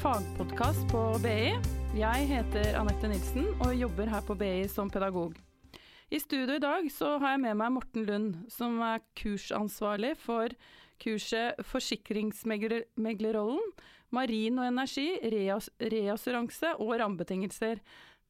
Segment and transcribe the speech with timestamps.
[0.00, 1.52] fagpodkast på BI.
[1.98, 5.34] Jeg heter Anette Nilsen og jobber her på BI som pedagog.
[6.12, 10.48] I studio i dag så har jeg med meg Morten Lund, som er kursansvarlig for
[11.02, 13.60] kurset Forsikringsmeglerrollen,
[14.14, 15.08] marin og energi,
[15.92, 17.82] reassuranse og rammebetingelser.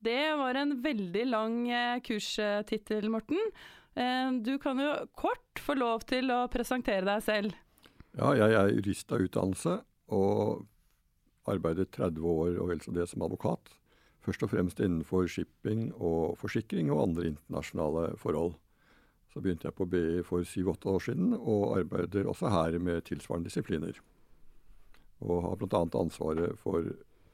[0.02, 3.38] Det var en veldig lang eh, kurstittel, Morten.
[3.94, 7.54] Eh, du kan jo kort få lov til å presentere deg selv.
[8.18, 9.78] Ja, jeg er jurist av utdannelse
[10.12, 10.66] og
[11.50, 13.72] arbeidet 30 år og vel så det som advokat.
[14.22, 18.54] Først og fremst innenfor shipping og forsikring og andre internasjonale forhold.
[19.32, 23.48] Så begynte jeg på BI for syv-åtte år siden, og arbeider også her med tilsvarende
[23.48, 23.98] disipliner.
[25.24, 25.82] Og har bl.a.
[25.98, 26.84] ansvaret for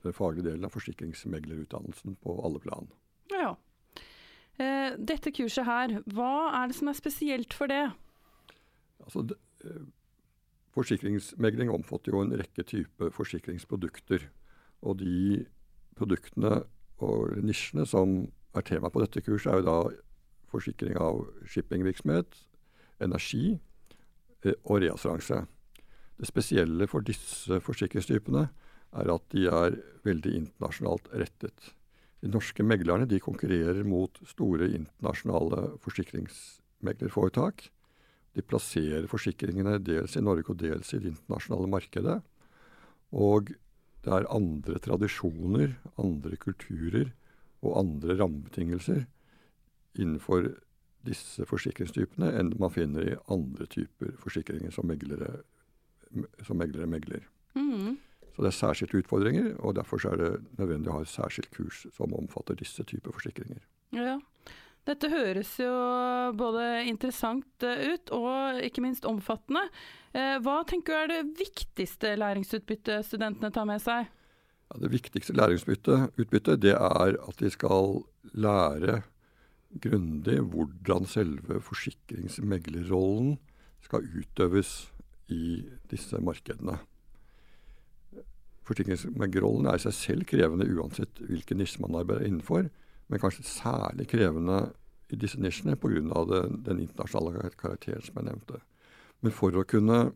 [0.05, 2.87] den faglige delen av forsikringsmeglerutdannelsen på alle plan.
[3.35, 3.57] Ja.
[4.59, 6.33] Eh, dette kurset her, hva
[6.63, 7.85] er det som er spesielt for det?
[9.03, 9.27] Altså,
[9.65, 9.85] eh,
[10.77, 14.27] Forsikringsmegling omfatter jo en rekke typer forsikringsprodukter.
[14.87, 15.47] Og de
[15.99, 16.63] produktene
[17.03, 18.21] og nisjene som
[18.57, 19.79] er tema på dette kurset, er jo da
[20.49, 22.37] forsikring av shippingvirksomhet,
[23.05, 23.59] energi
[24.45, 25.43] eh, og reassuranse.
[26.19, 28.49] Det spesielle for disse forsikringstypene
[28.99, 31.75] er at de er veldig internasjonalt rettet.
[32.19, 37.69] De norske meglerne de konkurrerer mot store internasjonale forsikringsmeglerforetak
[38.39, 42.19] de plasserer forsikringene dels i Norge og dels i det internasjonale markedet.
[43.13, 43.53] Og
[44.05, 47.11] det er andre tradisjoner, andre kulturer
[47.65, 49.05] og andre rammebetingelser
[49.99, 50.53] innenfor
[51.07, 55.41] disse forsikringstypene enn man finner i andre typer forsikringer som meglere,
[56.47, 57.27] som meglere megler.
[57.59, 57.97] Mm.
[58.35, 61.87] Så det er særskilte utfordringer, og derfor er det nødvendig å ha et særskilt kurs
[61.97, 63.65] som omfatter disse typer forsikringer.
[63.97, 64.19] Ja,
[64.89, 65.73] dette høres jo
[66.39, 69.67] både interessant eh, ut og ikke minst omfattende.
[70.17, 74.09] Eh, hva tenker du er det viktigste læringsutbyttet studentene tar med seg?
[74.69, 78.03] Ja, det viktigste læringsutbyttet det er at de skal
[78.33, 79.03] lære
[79.85, 83.37] grundig hvordan selve forsikringsmeglerrollen
[83.85, 84.89] skal utøves
[85.33, 85.61] i
[85.93, 86.79] disse markedene.
[88.69, 92.69] Forsikringsmeglerrollen er i seg selv krevende uansett hvilken nisje man arbeider innenfor
[93.09, 94.59] men kanskje særlig krevende
[95.17, 96.25] disse nisjene pga.
[96.29, 98.61] Den, internasjonale karakteren som jeg nevnte.
[99.25, 100.13] Men for å kunne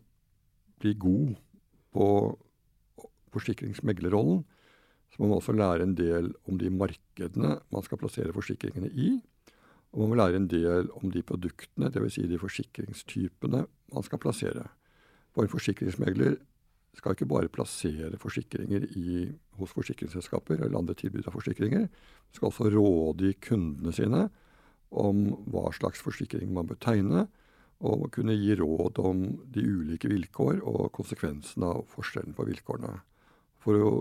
[0.83, 1.37] bli god
[1.95, 2.07] på
[3.33, 4.43] forsikringsmeglerrollen,
[5.13, 9.15] så må man også lære en del om de markedene man skal plassere forsikringene i.
[9.93, 12.17] Og man må lære en del om de produktene, dvs.
[12.17, 14.65] Si de forsikringstypene man skal plassere.
[15.33, 16.39] For en forsikringsmegler
[16.97, 19.27] skal ikke bare plassere forsikringer i,
[19.61, 21.87] hos forsikringsselskaper eller andre tilbydere av forsikringer.
[21.89, 24.27] man skal også rådgi kundene sine
[24.93, 27.27] om hva slags forsikring man bør tegne,
[27.83, 32.93] og kunne gi råd om de ulike vilkår og konsekvensene av forskjellen på vilkårene.
[33.63, 33.93] For å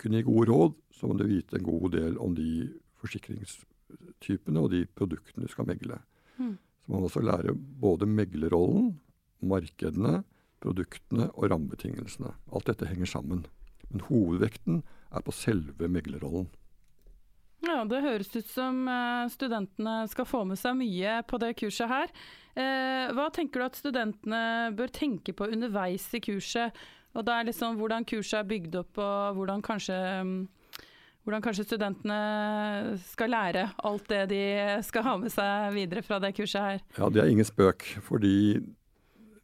[0.00, 2.66] kunne gi gode råd, så må du vite en god del om de
[3.00, 6.00] forsikringstypene og de produktene du skal megle.
[6.40, 6.56] Mm.
[6.58, 8.96] Så man må også lære både meglerrollen,
[9.46, 10.24] markedene,
[10.60, 12.34] produktene og rammebetingelsene.
[12.52, 13.44] Alt dette henger sammen.
[13.90, 16.50] Men hovedvekten er på selve meglerrollen.
[17.66, 21.90] Ja, Det høres ut som eh, studentene skal få med seg mye på det kurset
[21.90, 22.12] her.
[22.56, 24.40] Eh, hva tenker du at studentene
[24.76, 26.72] bør tenke på underveis i kurset?
[27.14, 29.96] Og det er liksom Hvordan kurset er bygd opp, og hvordan kanskje,
[31.26, 32.18] hvordan kanskje studentene
[33.02, 34.42] skal lære alt det de
[34.86, 36.84] skal ha med seg videre fra det kurset her?
[36.98, 37.82] Ja, Det er ingen spøk.
[38.06, 38.60] Fordi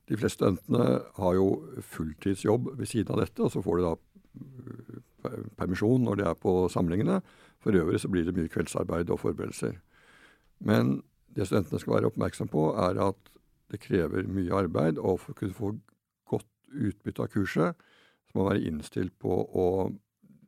[0.06, 1.48] de fleste studentene har jo
[1.82, 3.96] fulltidsjobb ved siden av dette, og så får de da
[5.58, 7.20] permisjon når de er på samlingene.
[7.62, 9.78] For øvrig så blir det mye kveldsarbeid og forberedelser.
[10.60, 11.00] Men
[11.36, 13.32] det studentene skal være oppmerksom på, er at
[13.72, 14.98] det krever mye arbeid.
[14.98, 15.72] Og for å kunne få
[16.30, 17.88] godt utbytte av kurset,
[18.26, 19.66] så må man være innstilt på å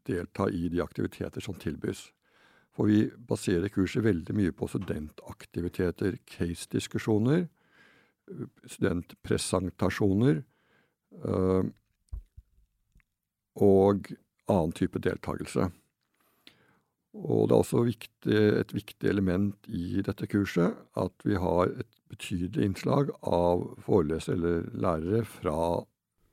[0.08, 2.08] delta i de aktiviteter som tilbys.
[2.76, 7.48] For vi baserer kurset veldig mye på studentaktiviteter, case-diskusjoner,
[8.68, 10.42] studentpresentasjoner
[11.24, 11.64] uh,
[13.58, 14.10] og
[14.48, 15.68] annen type deltakelse.
[17.18, 21.94] Og det er også viktig, et viktig element i dette kurset at vi har et
[22.12, 25.56] betydelig innslag av forelesere eller lærere fra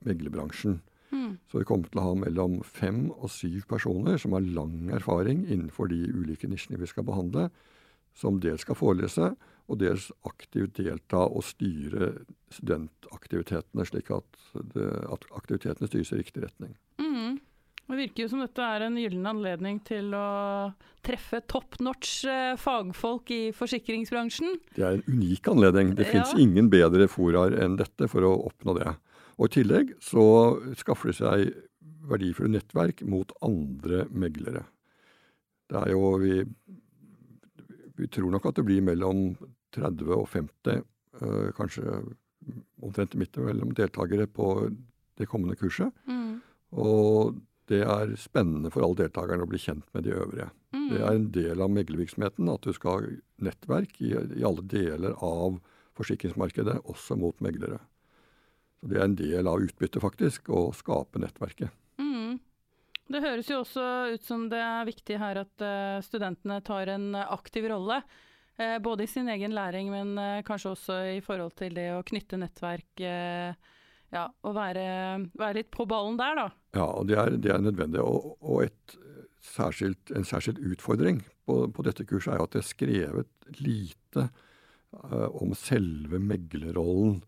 [0.05, 0.81] meglerbransjen.
[1.15, 1.37] Mm.
[1.47, 5.45] Så vi kommer til å ha mellom fem og syv personer som har lang erfaring
[5.47, 7.49] innenfor de ulike nisjene vi skal behandle,
[8.15, 9.33] som dels skal forelese,
[9.65, 12.11] og dels aktivt delta og styre
[12.53, 14.27] studentaktivitetene, slik at,
[14.75, 16.75] det, at aktivitetene styres i riktig retning.
[17.01, 17.39] Mm.
[17.85, 20.27] Det virker jo som dette er en gyllen anledning til å
[21.05, 24.57] treffe top notch eh, fagfolk i forsikringsbransjen.
[24.73, 25.93] Det er en unik anledning.
[25.97, 26.15] Det ja.
[26.15, 28.95] fins ingen bedre foraer enn dette for å oppnå det.
[29.37, 30.25] Og I tillegg så
[30.79, 31.53] skaffer de seg
[32.09, 34.65] verdifulle nettverk mot andre meglere.
[35.69, 36.41] Det er jo vi,
[37.97, 39.27] vi tror nok at det blir mellom
[39.75, 40.85] 30 og 50,
[41.21, 41.99] øh, kanskje
[42.85, 44.69] omtrent midt mellom deltakere på
[45.17, 45.91] det kommende kurset.
[46.09, 46.39] Mm.
[46.81, 47.35] Og
[47.71, 50.49] det er spennende for alle deltakerne å bli kjent med de øvrige.
[50.75, 50.85] Mm.
[50.91, 53.15] Det er en del av meglervirksomheten at du skal ha
[53.47, 55.57] nettverk i, i alle deler av
[55.97, 57.79] forsikringsmarkedet, også mot meglere.
[58.79, 61.73] Så Det er en del av utbyttet, faktisk, å skape nettverket.
[61.97, 62.37] Mm.
[63.09, 67.13] Det høres jo også ut som det er viktig her at eh, studentene tar en
[67.15, 68.01] aktiv rolle.
[68.57, 72.03] eh, både i sin egen læring, men eh, kanskje også i forhold til det å
[72.05, 73.05] knytte nettverk.
[74.15, 74.85] Ja, og være,
[75.37, 76.47] være litt på ballen der, da.
[76.77, 78.01] Ja, det er, det er nødvendig.
[78.03, 78.97] Og, og et
[79.45, 85.29] særskilt, en særskilt utfordring på, på, dette kurset er at det er skrevet lite uh,
[85.37, 87.21] om selve meglerrollen.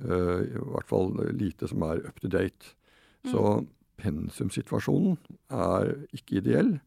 [0.00, 2.74] Uh, I hvert fall lite som er up to date.
[3.24, 3.32] Mm.
[3.32, 3.44] Så
[4.00, 5.18] pensumsituasjonen
[5.52, 6.78] er ikke ideell.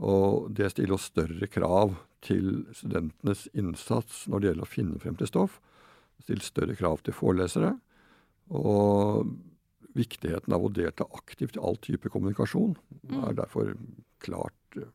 [0.00, 5.28] Og det stiller større krav til studentenes innsats når det gjelder å finne frem til
[5.28, 5.58] stoff.
[6.16, 7.74] Det stiller større krav til forelesere.
[8.50, 9.30] Og
[9.96, 13.22] viktigheten av å delta aktivt i all type kommunikasjon mm.
[13.24, 13.72] er derfor
[14.22, 14.90] klart uh,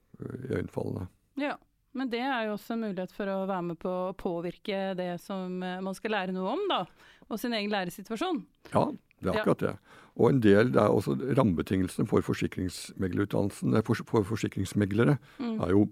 [0.50, 1.08] iøynefallende.
[1.42, 1.56] Ja,
[1.96, 5.16] men det er jo også en mulighet for å være med på å påvirke det
[5.24, 6.84] som uh, man skal lære noe om, da.
[7.28, 8.44] Og sin egen læresituasjon.
[8.72, 8.88] Ja,
[9.20, 9.76] det er akkurat det.
[10.16, 15.58] Og en del, det er også rammebetingelsene for forsikringsmeglerutdannelsen, for, for forsikringsmeglere mm.
[15.66, 15.88] er jo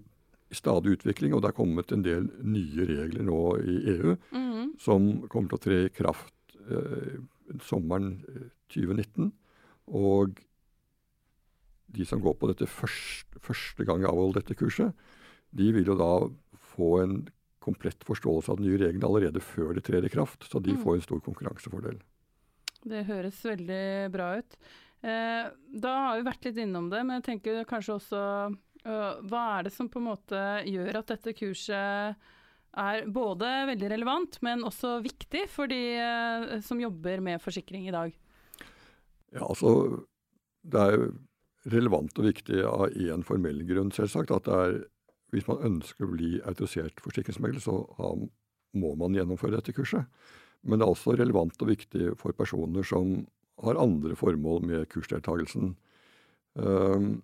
[0.52, 4.74] i stadig utvikling, og det er kommet en del nye regler nå i EU mm.
[4.80, 7.20] som kommer til å tre i kraft uh,
[7.64, 8.18] sommeren
[8.72, 9.30] 2019.
[9.92, 10.40] Og
[11.94, 14.94] de som går på dette første, første gang jeg avholder dette kurset,
[15.54, 16.12] de vil jo da
[16.74, 17.18] få en
[17.64, 20.44] komplett forståelse av de nye reglene allerede før det trer i kraft.
[20.48, 20.82] Så de mm.
[20.82, 22.00] får en stor konkurransefordel.
[22.84, 24.58] Det høres veldig bra ut.
[25.04, 25.46] Eh,
[25.84, 28.20] da har vi vært litt innom det, men jeg tenker kanskje også
[28.88, 32.30] uh, Hva er det som på en måte gjør at dette kurset
[32.80, 37.94] er både veldig relevant, men også viktig for de uh, som jobber med forsikring i
[37.94, 38.14] dag?
[39.34, 40.04] Ja, altså
[40.62, 41.08] Det er
[41.72, 44.32] relevant og viktig av én formell grunn, selvsagt.
[44.34, 44.78] At det er,
[45.34, 47.84] hvis man ønsker å bli autorisert forsikringsmegler, så
[48.74, 50.08] må man gjennomføre dette kurset.
[50.64, 53.22] Men det er også relevant og viktig for personer som
[53.64, 55.74] har andre formål med kursdeltakelsen.
[56.54, 57.22] Um,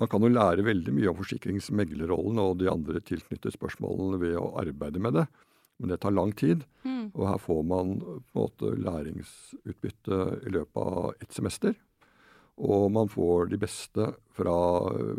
[0.00, 4.52] man kan jo lære veldig mye om forsikringsmeglerrollen og de andre tilknyttede spørsmålene ved å
[4.60, 5.26] arbeide med det,
[5.78, 6.64] men det tar lang tid.
[6.86, 7.12] Mm.
[7.14, 11.74] Og her får man på en måte læringsutbytte i løpet av ett semester.
[12.54, 14.56] Og man får de beste fra,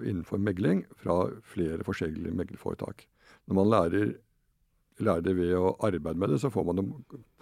[0.08, 3.04] innenfor megling fra flere forskjellige meglerforetak.
[3.48, 4.14] Når man lærer,
[5.04, 6.92] lærer, det ved å arbeide med det, så får man en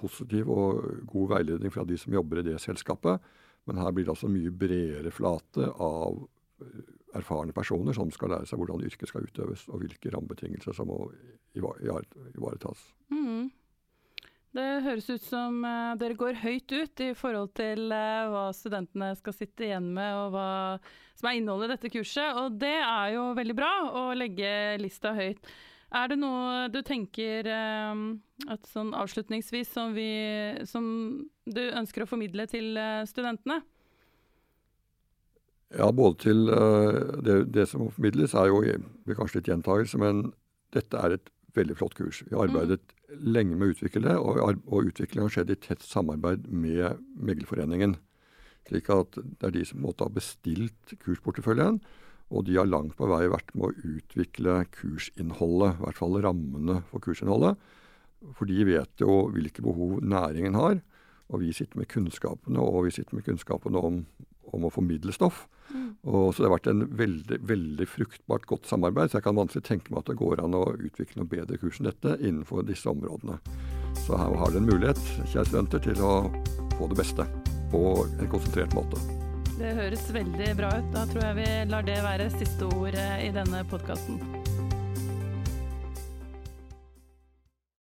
[0.01, 3.21] positiv og god veiledning fra de som jobber i det selskapet.
[3.69, 6.23] Men her blir det altså mye bredere flate av
[7.17, 10.99] erfarne personer som skal lære seg hvordan yrket skal utøves, og hvilke rammebetingelser som må
[11.57, 12.87] ivaretas.
[13.13, 13.51] Mm.
[14.53, 19.09] Det høres ut som uh, dere går høyt ut i forhold til uh, hva studentene
[19.17, 20.49] skal sitte igjen med, og hva
[21.17, 22.37] som er innholdet i dette kurset.
[22.37, 24.51] Og det er jo veldig bra å legge
[24.81, 25.41] lista høyt.
[25.93, 28.05] Er det noe du tenker uh,
[28.53, 30.09] at sånn avslutningsvis som, vi,
[30.69, 30.85] som
[31.49, 32.77] du ønsker å formidle til
[33.09, 33.63] studentene?
[35.73, 38.61] Ja, både til uh, det, det, som formidles, er jo
[39.17, 40.27] kanskje litt gjentagelse, men
[40.75, 42.21] dette er et veldig flott kurs.
[42.27, 43.19] Vi har arbeidet mm.
[43.33, 47.97] lenge med å utvikle det, og, og utviklingen har skjedd i tett samarbeid med Meglerforeningen.
[48.69, 51.81] Slik at det er de som måtte ha bestilt kursporteføljen,
[52.33, 56.79] og de har langt på vei vært med å utvikle kursinnholdet, i hvert fall rammene
[56.89, 57.59] for kursinnholdet.
[58.37, 60.79] For de vet jo hvilke behov næringen har.
[61.33, 63.99] Og vi sitter med kunnskapene, og vi sitter med kunnskapene om,
[64.53, 65.43] om å formidle stoff.
[66.03, 69.11] Og, så det har vært en veldig veldig fruktbart godt samarbeid.
[69.11, 71.79] Så jeg kan vanskelig tenke meg at det går an å utvikle noe bedre kurs
[71.79, 73.39] enn dette innenfor disse områdene.
[74.03, 75.01] Så her har dere en mulighet,
[75.31, 76.13] kjære studenter, til å
[76.77, 77.27] få det beste
[77.73, 79.01] på en konsentrert måte.
[79.53, 80.93] Det høres veldig bra ut.
[80.95, 84.42] Da tror jeg vi lar det være siste ord i denne podkasten.